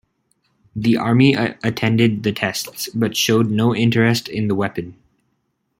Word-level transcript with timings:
The 0.75 0.97
army 0.97 1.35
attended 1.35 2.23
the 2.23 2.31
tests, 2.31 2.89
but 2.95 3.15
showed 3.15 3.51
no 3.51 3.75
interest 3.75 4.27
in 4.29 4.47
the 4.47 4.55
weapon. 4.55 4.95